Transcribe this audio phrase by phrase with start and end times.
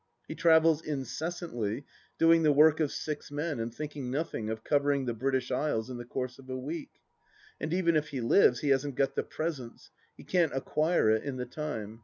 [0.27, 1.85] He travels incessantly,
[2.17, 5.97] doing the work of six men and thinking nothing of covering the British Isles in
[5.97, 6.89] the course of a week.
[7.59, 11.37] And even if he lives, he hasn't got the presence; he can't acquire it in
[11.37, 11.99] the time.